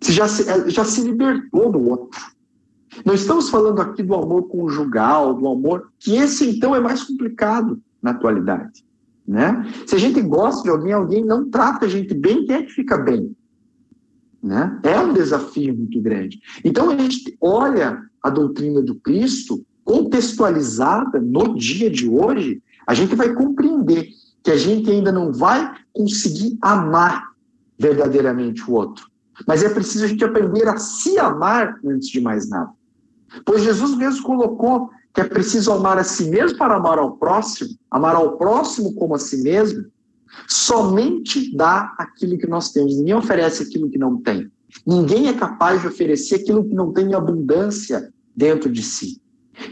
[0.00, 2.20] Você já se, já se libertou do outro.
[3.04, 7.80] Não estamos falando aqui do amor conjugal, do amor, que esse então é mais complicado
[8.02, 8.84] na atualidade.
[9.26, 9.66] Né?
[9.86, 12.72] Se a gente gosta de alguém, alguém não trata a gente bem, quem é que
[12.72, 13.34] fica bem?
[14.42, 14.78] Né?
[14.84, 16.40] É um desafio muito grande.
[16.64, 23.14] Então a gente olha a doutrina do Cristo contextualizada no dia de hoje, a gente
[23.14, 24.08] vai compreender
[24.42, 27.32] que a gente ainda não vai conseguir amar
[27.78, 29.06] verdadeiramente o outro.
[29.46, 32.70] Mas é preciso a gente aprender a se amar antes de mais nada.
[33.44, 37.70] Pois Jesus mesmo colocou que é preciso amar a si mesmo para amar ao próximo,
[37.90, 39.86] amar ao próximo como a si mesmo,
[40.46, 42.96] somente dá aquilo que nós temos.
[42.96, 44.50] Ninguém oferece aquilo que não tem.
[44.86, 49.20] Ninguém é capaz de oferecer aquilo que não tem abundância dentro de si.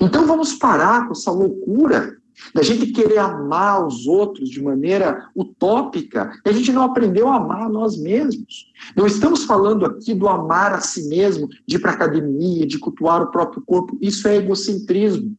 [0.01, 2.17] Então vamos parar com essa loucura
[2.55, 7.69] da gente querer amar os outros de maneira utópica, a gente não aprendeu a amar
[7.69, 8.73] nós mesmos.
[8.97, 12.79] Não estamos falando aqui do amar a si mesmo, de ir para a academia, de
[12.79, 13.97] cultuar o próprio corpo.
[14.01, 15.37] Isso é egocentrismo.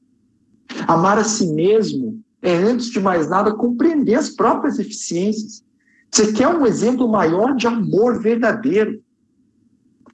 [0.87, 5.63] Amar a si mesmo é, antes de mais nada, compreender as próprias eficiências.
[6.11, 9.01] Você quer um exemplo maior de amor verdadeiro.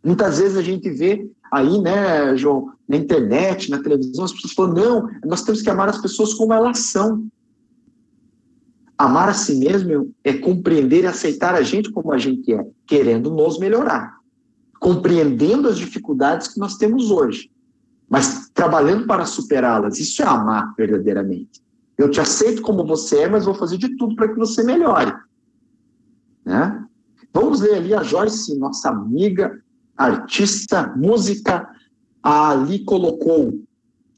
[0.04, 4.74] Muitas vezes a gente vê aí, né, João, na internet, na televisão, as pessoas falam,
[4.74, 7.28] não, nós temos que amar as pessoas como elas são.
[8.98, 13.32] Amar a si mesmo é compreender e aceitar a gente como a gente é, querendo
[13.32, 14.18] nos melhorar,
[14.80, 17.52] compreendendo as dificuldades que nós temos hoje,
[18.08, 20.00] mas trabalhando para superá-las.
[20.00, 21.62] Isso é amar verdadeiramente.
[21.98, 25.14] Eu te aceito como você é, mas vou fazer de tudo para que você melhore.
[26.46, 26.86] Né?
[27.34, 29.62] Vamos ler ali a Joyce, nossa amiga,
[30.02, 31.68] artista, música,
[32.22, 33.60] ali colocou.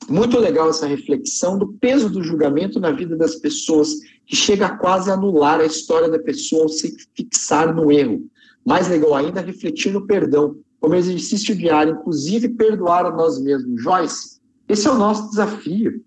[0.10, 3.89] Muito legal essa reflexão do peso do julgamento na vida das pessoas,
[4.26, 8.26] que chega a quase anular a história da pessoa ao se fixar no erro.
[8.65, 13.82] Mais legal ainda, refletir no perdão, como exercício diário, inclusive perdoar a nós mesmos.
[13.82, 16.04] Joyce, esse é o nosso desafio.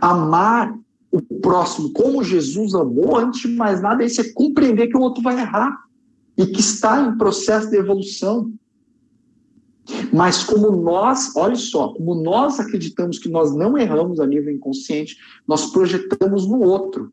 [0.00, 0.74] Amar
[1.10, 5.22] o próximo como Jesus amou, antes de mais nada, esse é compreender que o outro
[5.22, 5.84] vai errar
[6.36, 8.52] e que está em processo de evolução.
[10.12, 15.16] Mas como nós, olha só, como nós acreditamos que nós não erramos a nível inconsciente,
[15.46, 17.12] nós projetamos no outro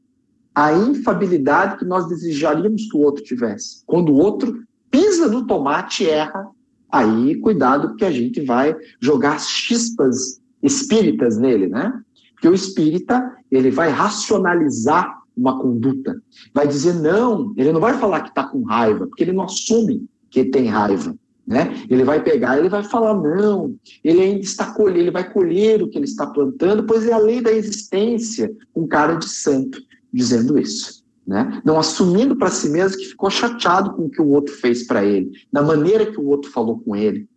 [0.54, 3.84] a infabilidade que nós desejaríamos que o outro tivesse.
[3.86, 6.50] Quando o outro pisa no tomate e erra,
[6.92, 12.02] aí cuidado porque a gente vai jogar chispas espíritas nele, né?
[12.34, 16.22] Porque o espírita, ele vai racionalizar uma conduta,
[16.54, 20.06] vai dizer não, ele não vai falar que está com raiva, porque ele não assume
[20.30, 21.16] que tem raiva.
[21.46, 21.84] Né?
[21.90, 25.90] Ele vai pegar, ele vai falar, não, ele ainda está colhendo, ele vai colher o
[25.90, 29.82] que ele está plantando, pois é a lei da existência, um cara de santo
[30.14, 31.04] dizendo isso.
[31.26, 31.62] Né?
[31.64, 35.04] Não assumindo para si mesmo que ficou chateado com o que o outro fez para
[35.04, 37.28] ele, da maneira que o outro falou com ele,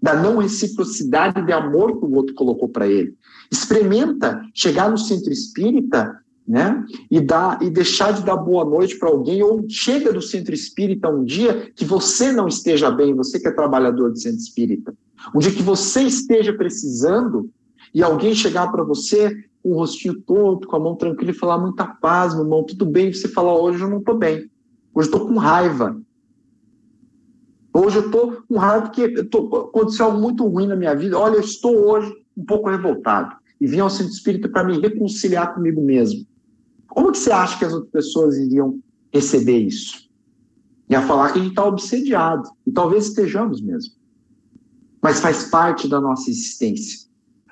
[0.00, 3.14] da não reciprocidade de amor que o outro colocou para ele.
[3.50, 6.12] Experimenta chegar no centro espírita
[6.46, 6.84] né?
[7.10, 11.08] E dar e deixar de dar boa noite para alguém ou chega do centro espírita
[11.08, 14.94] um dia que você não esteja bem, você que é trabalhador do centro espírita,
[15.34, 17.48] um dia que você esteja precisando
[17.94, 19.30] e alguém chegar para você
[19.62, 22.84] com o rostinho torto, com a mão tranquila e falar muita paz, meu irmão, tudo
[22.84, 24.50] bem, você falar hoje eu não estou bem,
[24.92, 26.00] hoje estou com raiva.
[27.74, 31.18] Hoje eu estou com raiva porque tô, aconteceu algo muito ruim na minha vida.
[31.18, 35.54] Olha, eu estou hoje um pouco revoltado e vim ao centro espírita para me reconciliar
[35.54, 36.26] comigo mesmo.
[36.94, 38.78] Como que você acha que as outras pessoas iriam
[39.10, 40.10] receber isso?
[40.90, 42.50] Ia falar que a gente está obsediado.
[42.66, 43.94] E talvez estejamos mesmo.
[45.02, 47.08] Mas faz parte da nossa existência.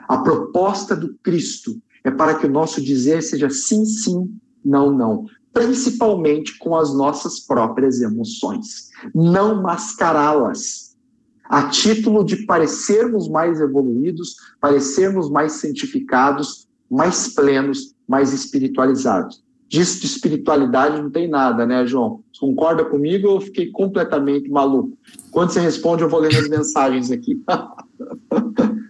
[0.06, 5.24] A proposta do Cristo é para que o nosso dizer seja sim, sim, não, não.
[5.54, 8.90] Principalmente com as nossas próprias emoções.
[9.14, 10.96] Não mascará-las.
[11.44, 19.42] A título de parecermos mais evoluídos, parecermos mais santificados, mais plenos, mais espiritualizados.
[19.68, 22.22] Disso de espiritualidade não tem nada, né, João?
[22.32, 24.98] Você concorda comigo ou eu fiquei completamente maluco?
[25.30, 27.40] Quando você responde, eu vou ler as mensagens aqui.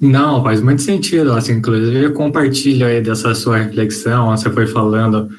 [0.00, 1.32] Não, faz muito sentido.
[1.32, 4.36] Assim, inclusive, eu compartilho aí dessa sua reflexão.
[4.36, 5.30] Você foi falando,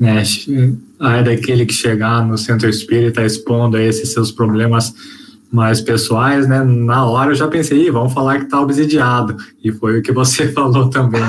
[0.00, 0.22] né?
[1.00, 4.94] É daquele que chegar no centro espírita expondo esses seus problemas
[5.50, 6.62] mais pessoais, né?
[6.62, 9.36] Na hora eu já pensei, vamos falar que tá obsidiado.
[9.62, 11.22] E foi o que você falou também.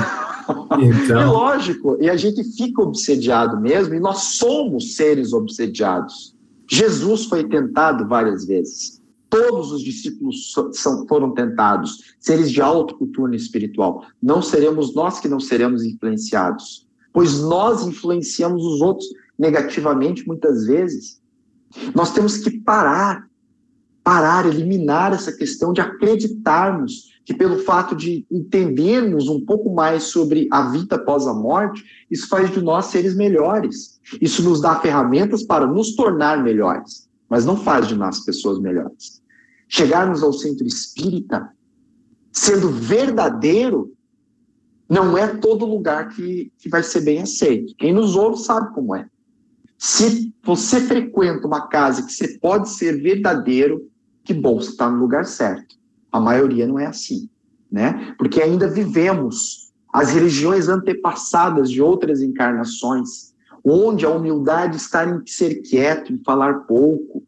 [0.80, 1.20] Então...
[1.20, 6.34] É lógico, e a gente fica obsediado mesmo, e nós somos seres obsediados.
[6.70, 8.98] Jesus foi tentado várias vezes.
[9.30, 14.04] Todos os discípulos são, foram tentados, seres de alto cultura espiritual.
[14.22, 19.06] Não seremos nós que não seremos influenciados, pois nós influenciamos os outros
[19.38, 21.20] negativamente muitas vezes.
[21.94, 23.28] Nós temos que parar
[24.08, 30.48] parar, eliminar essa questão de acreditarmos que, pelo fato de entendermos um pouco mais sobre
[30.50, 34.00] a vida após a morte, isso faz de nós seres melhores.
[34.18, 39.22] Isso nos dá ferramentas para nos tornar melhores, mas não faz de nós pessoas melhores.
[39.68, 41.50] Chegarmos ao centro espírita,
[42.32, 43.92] sendo verdadeiro,
[44.88, 47.74] não é todo lugar que, que vai ser bem aceito.
[47.76, 49.06] Quem nos ouve sabe como é.
[49.76, 53.86] Se você frequenta uma casa que você pode ser verdadeiro,
[54.28, 55.74] que bom, você está no lugar certo.
[56.12, 57.30] A maioria não é assim,
[57.72, 58.14] né?
[58.18, 63.32] Porque ainda vivemos as religiões antepassadas de outras encarnações,
[63.64, 67.22] onde a humildade está em ser quieto, em falar pouco,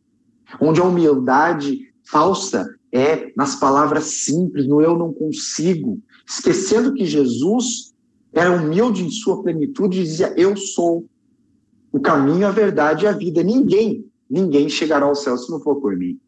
[0.61, 5.99] onde a humildade falsa é nas palavras simples, no eu não consigo,
[6.29, 7.95] esquecendo que Jesus
[8.31, 11.07] era humilde em sua plenitude e dizia: Eu sou
[11.91, 13.43] o caminho, a verdade e a vida.
[13.43, 16.21] Ninguém, ninguém chegará ao céu se não for por mim.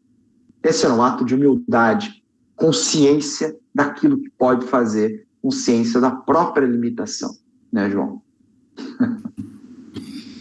[0.63, 2.23] Esse era um ato de humildade,
[2.55, 7.35] consciência daquilo que pode fazer, consciência da própria limitação,
[7.71, 8.21] né, João?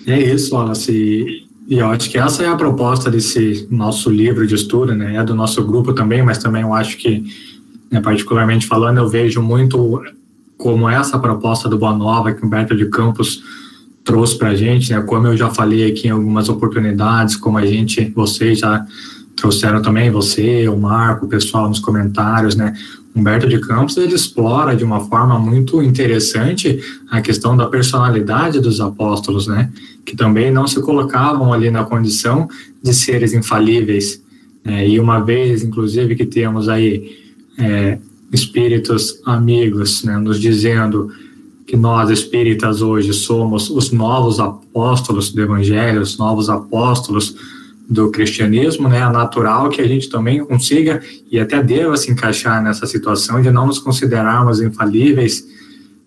[0.07, 1.49] É isso, Wallace.
[1.69, 5.17] E eu acho que essa é a proposta desse nosso livro de estudo, né?
[5.17, 7.25] É do nosso grupo também, mas também eu acho que,
[7.91, 10.03] né, particularmente falando, eu vejo muito
[10.57, 13.43] como essa proposta do Boa Nova que Humberto de Campos
[14.05, 15.01] trouxe para a gente, né?
[15.03, 18.85] Como eu já falei aqui em algumas oportunidades, como a gente, vocês já
[19.37, 22.75] trouxeram também, você, o Marco, o pessoal nos comentários, né?
[23.15, 26.81] Humberto de Campos ele explora de uma forma muito interessante
[27.11, 29.71] a questão da personalidade dos apóstolos, né?
[30.05, 32.49] Que também não se colocavam ali na condição
[32.83, 34.23] de seres infalíveis.
[34.65, 37.19] É, e uma vez, inclusive, que temos aí
[37.59, 37.99] é,
[38.33, 41.11] espíritos amigos, né, nos dizendo
[41.67, 47.37] que nós espíritas hoje somos os novos apóstolos do Evangelho, os novos apóstolos
[47.89, 52.63] do cristianismo, né, é natural que a gente também consiga e até deva se encaixar
[52.63, 55.47] nessa situação de não nos considerarmos infalíveis,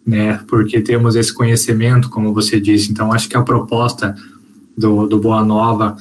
[0.06, 2.92] né, porque temos esse conhecimento, como você disse.
[2.92, 4.16] Então, acho que a proposta
[4.78, 5.96] do, do Boa Nova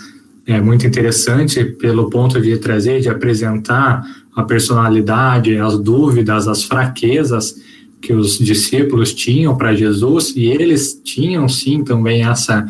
[0.46, 4.04] é muito interessante pelo ponto de trazer, de apresentar
[4.34, 7.56] a personalidade, as dúvidas, as fraquezas
[8.00, 12.66] que os discípulos tinham para Jesus e eles tinham sim também essa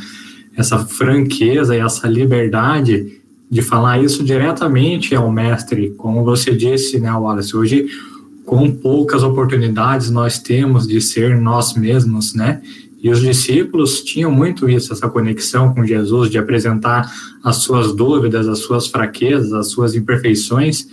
[0.57, 7.13] essa franqueza e essa liberdade de falar isso diretamente ao mestre, como você disse, né,
[7.13, 7.87] Wallace, hoje
[8.45, 12.61] com poucas oportunidades nós temos de ser nós mesmos, né?
[13.03, 17.11] E os discípulos tinham muito isso, essa conexão com Jesus, de apresentar
[17.43, 20.87] as suas dúvidas, as suas fraquezas, as suas imperfeições.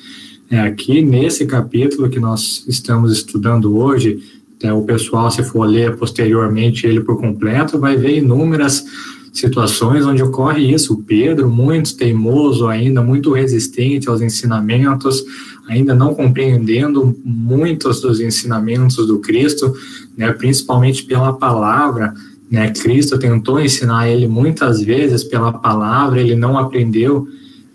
[0.49, 4.19] É, aqui nesse capítulo que nós estamos estudando hoje,
[4.61, 8.83] é, o pessoal, se for ler posteriormente ele por completo, vai ver inúmeras
[9.31, 10.93] situações onde ocorre isso.
[10.93, 15.23] O Pedro, muito teimoso ainda, muito resistente aos ensinamentos,
[15.67, 19.73] ainda não compreendendo muitos dos ensinamentos do Cristo,
[20.17, 22.13] né, principalmente pela palavra.
[22.49, 27.27] Né, Cristo tentou ensinar ele muitas vezes pela palavra, ele não aprendeu.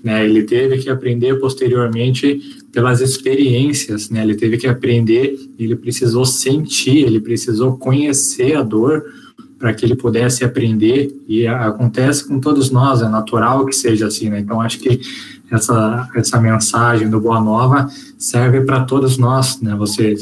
[0.04, 2.40] Né, ele teve que aprender posteriormente
[2.70, 9.02] pelas experiências, né, ele teve que aprender, ele precisou sentir, ele precisou conhecer a dor
[9.58, 14.28] para que ele pudesse aprender, e acontece com todos nós, é natural que seja assim,
[14.28, 14.40] né?
[14.40, 15.00] Então, acho que
[15.50, 17.88] essa, essa mensagem do Boa Nova
[18.18, 19.74] serve para todos nós, né?
[19.76, 20.14] Você,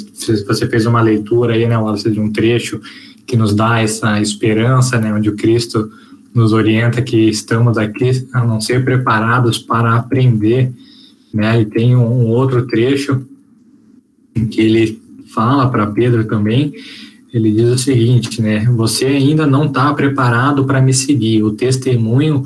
[0.47, 2.81] você fez uma leitura aí, né, Wallace, de um trecho
[3.27, 5.91] que nos dá essa esperança, né, onde o Cristo
[6.33, 10.73] nos orienta que estamos aqui a não ser preparados para aprender,
[11.33, 11.61] né?
[11.61, 13.27] E tem um, um outro trecho
[14.37, 15.03] em que ele
[15.35, 16.73] fala para Pedro também
[17.35, 18.65] ele diz o seguinte, né?
[18.77, 21.43] Você ainda não está preparado para me seguir.
[21.43, 22.45] O testemunho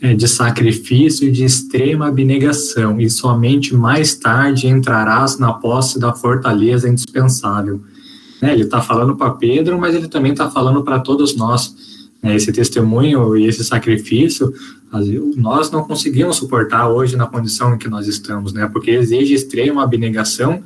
[0.00, 6.12] é de sacrifício e de extrema abnegação, e somente mais tarde entrarás na posse da
[6.12, 7.80] fortaleza indispensável.
[8.40, 8.52] Né?
[8.52, 11.74] Ele está falando para Pedro, mas ele também está falando para todos nós.
[12.22, 12.36] Né?
[12.36, 14.54] Esse testemunho e esse sacrifício,
[15.36, 18.68] nós não conseguimos suportar hoje na condição em que nós estamos, né?
[18.72, 20.62] Porque exige extrema abnegação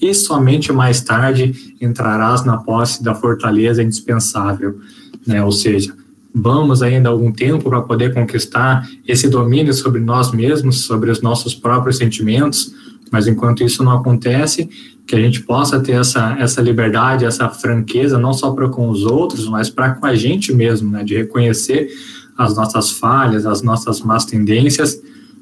[0.00, 4.78] e somente mais tarde entrarás na posse da fortaleza indispensável,
[5.26, 5.42] né?
[5.42, 5.94] Ou seja,
[6.34, 11.54] vamos ainda algum tempo para poder conquistar esse domínio sobre nós mesmos, sobre os nossos
[11.54, 12.72] próprios sentimentos,
[13.10, 14.68] mas enquanto isso não acontece,
[15.06, 19.04] que a gente possa ter essa, essa liberdade, essa franqueza, não só para com os
[19.04, 21.02] outros, mas para com a gente mesmo, né?
[21.02, 21.88] De reconhecer
[22.36, 25.00] as nossas falhas, as nossas más tendências,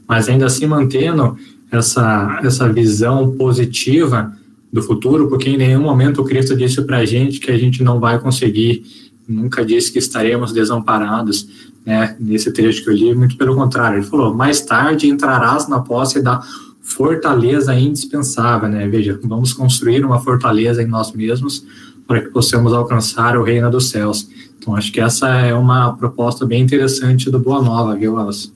[0.09, 1.36] mas ainda assim mantendo
[1.70, 4.32] essa, essa visão positiva
[4.76, 7.98] do futuro, porque em nenhum momento Cristo disse para a gente que a gente não
[7.98, 8.84] vai conseguir,
[9.26, 11.48] nunca disse que estaremos desamparados,
[11.84, 12.14] né?
[12.20, 16.22] Nesse trecho que eu li, muito pelo contrário, ele falou: mais tarde entrarás na posse
[16.22, 16.42] da
[16.82, 18.86] fortaleza indispensável, né?
[18.86, 21.64] Veja, vamos construir uma fortaleza em nós mesmos
[22.06, 24.28] para que possamos alcançar o reino dos céus.
[24.58, 28.52] Então, acho que essa é uma proposta bem interessante do Boa Nova, viu, Alves?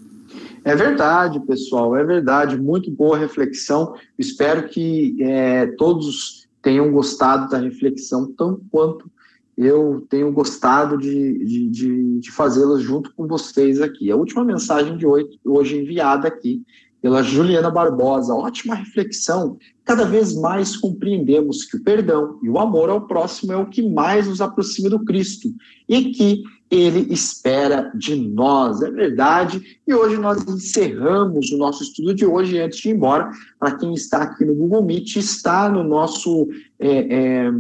[0.65, 2.61] É verdade, pessoal, é verdade.
[2.61, 3.95] Muito boa reflexão.
[4.19, 9.11] Espero que é, todos tenham gostado da reflexão, tão quanto
[9.57, 14.11] eu tenho gostado de, de, de, de fazê-las junto com vocês aqui.
[14.11, 16.63] A última mensagem de hoje, hoje enviada aqui
[17.01, 18.35] pela Juliana Barbosa.
[18.35, 19.59] Ótima reflexão.
[19.85, 23.83] Cada vez mais compreendemos que o perdão e o amor ao próximo é o que
[23.83, 25.49] mais nos aproxima do Cristo
[25.89, 28.81] e que ele espera de nós.
[28.81, 29.81] É verdade.
[29.87, 32.59] E hoje nós encerramos o nosso estudo de hoje.
[32.59, 36.49] Antes de ir embora, para quem está aqui no Google Meet, está no nosso.
[36.79, 37.51] É, é,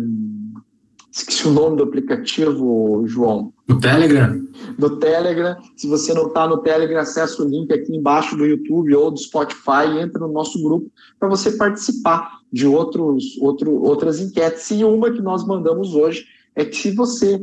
[1.12, 3.52] esqueci o nome do aplicativo, João.
[3.66, 4.40] No Telegram?
[4.78, 5.56] No Telegram.
[5.76, 9.18] Se você não está no Telegram, acessa o link aqui embaixo do YouTube ou do
[9.18, 10.88] Spotify e entra no nosso grupo
[11.18, 14.70] para você participar de outros, outro, outras enquetes.
[14.70, 17.40] E uma que nós mandamos hoje é que se você,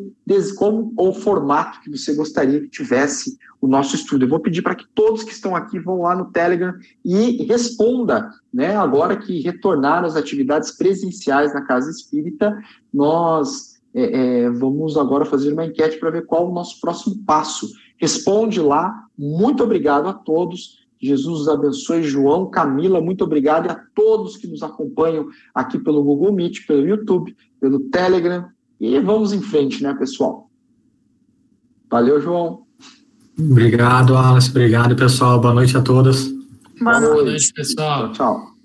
[0.58, 4.26] como o formato que você gostaria que tivesse o nosso estudo.
[4.26, 8.30] Eu vou pedir para que todos que estão aqui vão lá no Telegram e responda,
[8.54, 8.76] né?
[8.76, 12.56] Agora que retornaram as atividades presenciais na Casa Espírita,
[12.94, 17.68] nós é, é, vamos agora fazer uma enquete para ver qual o nosso próximo passo.
[17.98, 18.94] Responde lá.
[19.18, 20.86] Muito obrigado a todos.
[21.02, 22.04] Jesus os abençoe.
[22.04, 23.68] João, Camila, muito obrigado.
[23.68, 28.48] E a todos que nos acompanham aqui pelo Google Meet, pelo YouTube, pelo Telegram.
[28.80, 30.50] E vamos em frente, né, pessoal?
[31.90, 32.64] Valeu, João.
[33.40, 34.50] Obrigado, Alice.
[34.50, 35.40] Obrigado, pessoal.
[35.40, 36.32] Boa noite a todos.
[36.80, 38.12] Boa noite, pessoal.
[38.12, 38.57] Tchau.